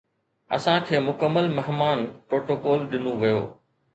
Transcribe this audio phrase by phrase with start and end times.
[0.55, 1.99] اسان کي مڪمل مهمان
[2.29, 3.39] پروٽوڪول ڏنو ويو